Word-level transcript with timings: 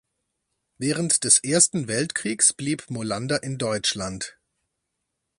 Während 0.79 1.25
des 1.25 1.43
Ersten 1.43 1.87
Weltkriegs 1.87 2.53
blieb 2.53 2.89
Molander 2.89 3.43
in 3.43 3.59
Deutschland. 3.59 4.35